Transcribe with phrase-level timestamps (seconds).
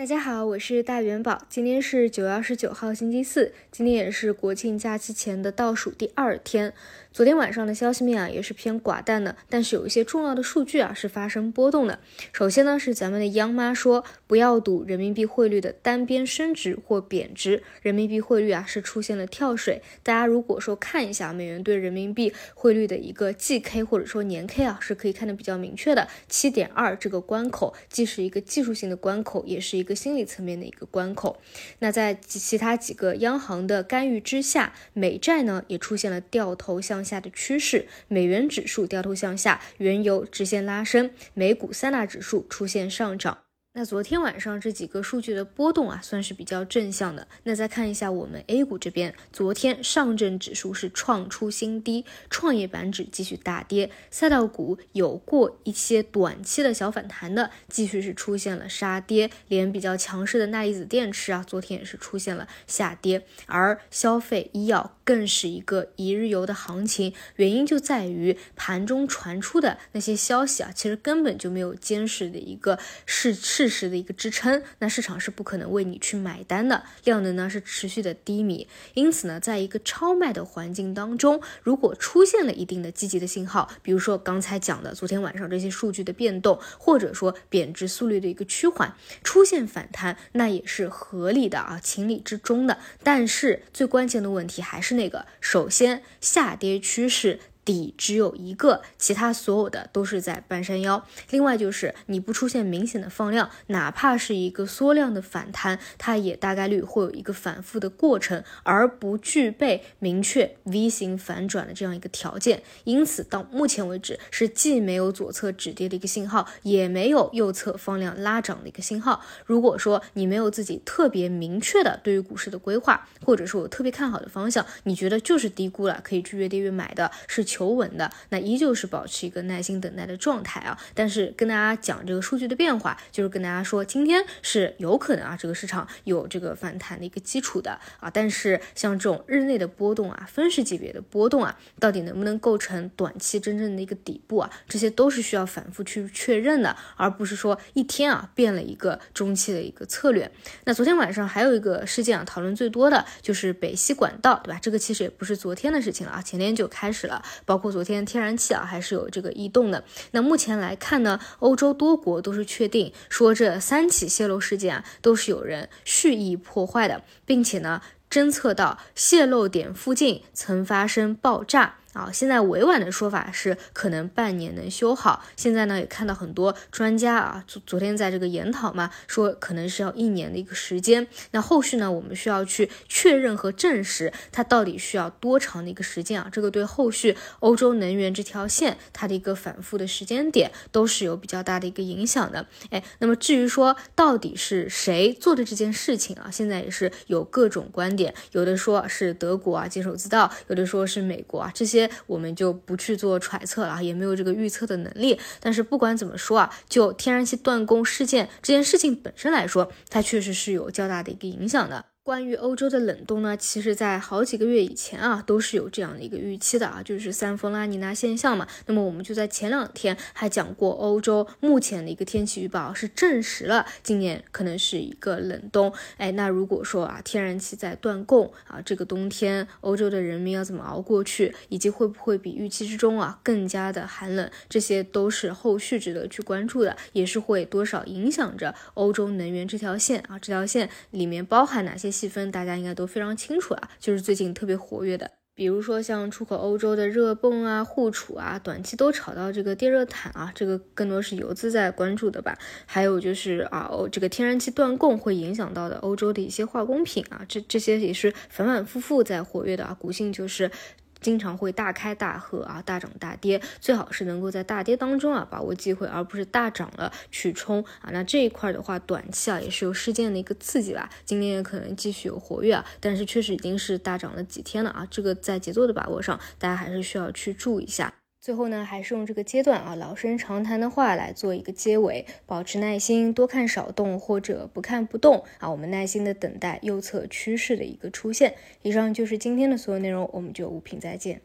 [0.00, 1.42] 大家好，我是大元宝。
[1.50, 3.52] 今天是九月二十九号，星期四。
[3.70, 6.72] 今天也是国庆假期前的倒数第二天。
[7.12, 11.98] 昨天晚上的消息面啊，也是偏寡淡的，但是有一些重要的数据啊是发生波动的。
[12.32, 19.82] 首先呢，是咱们的央妈说，不要赌人民币汇率的单边升值或贬值，人民币汇率啊是出现了跳水。
[20.02, 29.89] 大家如果说看一下美元对人民币汇率的一个季 K 或者说年 K 啊，是可以看得比较明确的，七点二这个关口，既是一个技术性的关口，也是一个。
[29.90, 31.40] 个心理层面的一个关口，
[31.80, 43.38] 那在其他几个央行的干预之下，美债呢也出现了掉头向下的趋势，美元指数掉头向下，原油直线拉升，美股三大指数出现上涨。
[43.72, 47.28] 那昨天晚上这几个数据的波动啊，算是比较正向的。
[47.44, 73.59] 那再看一下我们 A 股这边，昨天上证指数是创出新低，创业板指继续大跌，赛道股有过一些短期的小反弹的，继续是出现了杀跌，连比较强势的钠离子电池啊，昨天也是出现了下跌，而消费医药更是一个一日游的行情，原因就在于盘中传出的那些消息啊，其实根本就没有坚实的一个事实。
[73.60, 92.78] 事实的一个支撑，那市场是不可能为你去买单的，量能呢是持续的低迷，因此呢，在一个超卖的环境当中，如果出现了一定的积极的信号，比如说刚才讲的昨天晚上这些数据的变动，或者说贬值速率的一个趋缓，出现反弹，那也是合理的啊，情理之中的。
[93.02, 97.40] 但是最关键的问题还是那个，首先下跌趋势。
[97.64, 101.04] 底只有一个，其他所有的都是在半山腰。
[101.30, 112.62] 另外就是你不出现明显的放量，哪怕是一个缩量的反弹，它也大概率会有一个反复的过程，而不具备明确 V 型反转的这样一个条件。
[112.84, 119.22] 因此到目前为止是既没有左侧止跌的一个信号，也没有右侧放量拉涨的一个信号。
[119.44, 127.44] 如果说你没有自己特别明确的对于股市的规划，或者说我特别看好的方向，你觉得就是低估了，可以去越跌越买的，是。
[127.50, 130.78] 求求稳的，那依旧是保持一个耐心等待的状态啊。
[130.94, 138.08] 但是跟大家讲这个数据的变化，就是跟大家说，今天是有可能啊，这个市场有这个反弹的一个基础的啊。
[138.08, 144.50] 但是像这种日内的波动啊，分时级别的波动啊，到底能不能构成短期真正的一个底部啊？
[144.66, 150.32] 这些都是需要反复去确认的，而不是说一天啊变了一个中期的一个策略。
[150.64, 154.58] 那昨天晚上还有一个事件啊，讨论最多的就是北溪管道，对吧？
[154.62, 157.22] 这个其实也不是昨天的事情了啊，前天就开始了。
[157.50, 159.82] 包括昨天天然气啊，还是有这个异动的。
[160.12, 171.78] 那目前来看呢，欧洲多国都是确定说这三起泄漏事件啊，都是有人蓄意破坏的，并且呢，侦测到泄漏点附近曾发生爆炸。
[171.92, 175.24] 啊，现在委婉的说法是可能半年能修好。
[175.36, 181.08] 现在呢，也看到很多专家啊，昨昨天在这个研讨嘛，说可能是要一年的一个时间。
[181.32, 186.28] 那后续呢，我们需要去确认和证实它到底需要多长的一个时间啊？
[186.30, 192.46] 这个对后续欧洲能源这条线它的一个反复的时间点都是有比较大的一个影响的。
[192.70, 201.79] 哎，那么至于说到底是谁做的这件事情啊，现在也是有各种观点，有的说是德国啊接手自盗，有的说是美国啊这些。
[202.06, 205.20] 我们就不去做揣测了，也没有这个预测的能力。
[205.38, 211.84] 但是不管怎么说啊，就天然气断供事件这件事情本身来说，它确实是有较大的一个影响的。
[212.02, 218.48] 关于欧洲的冷冻呢，其实在好几个月以前啊，都是有这样的一个预期的啊，就是三峰拉尼娜现象嘛。
[218.64, 225.70] 那么我们就在前两天还讲过，欧洲目前的一个天气预报是证实了今年可能是一个冷冬。
[225.98, 241.90] 哎，那如果说啊，天然气在断供啊，这个冬天欧洲的人民要怎么熬过去，以及会不会比预期之中啊更加的寒冷，这些都是后续值得去关注的，也是会多少影响着欧洲能源这条线啊，这条线里面包含哪些？
[242.00, 252.38] 细分大家应该都非常清楚啊，就是最近特别活跃的，比如说像出口欧洲的热泵啊、护储啊，短期都炒到这个电热毯啊，这个更多是游资在关注的吧。
[252.64, 260.50] 还有就是啊，欧这个天然气断供会影响到的欧洲的一些化工品啊，这这些也是反反复复在活跃的啊，股性就是。
[261.00, 267.90] 经常会大开大合啊，大涨大跌，最好是能够在大跌当中啊把握机会，而不是大涨了去冲啊。
[267.92, 277.99] 那这一块的话，短期啊也是有事件的一个刺激吧，今天也可能继续有活跃啊，但是确实已经是大涨了几天了啊，这个在节奏的把握上，大家还是需要去注意一下。
[278.20, 288.34] 最后呢，还是用这个阶段啊老生常谈的话来做一个结尾，保持耐心，多看少动或者不看不动啊，我们耐心的等待右侧趋势的一个出现。
[288.60, 291.22] 以上就是今天的所有内容，我们就五品再见。